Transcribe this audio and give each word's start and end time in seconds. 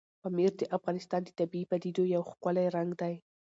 پامیر 0.21 0.51
د 0.59 0.61
افغانستان 0.77 1.21
د 1.23 1.29
طبیعي 1.39 1.65
پدیدو 1.71 2.03
یو 2.15 2.23
ښکلی 2.31 2.65
رنګ 2.75 2.89
دی. 3.01 3.13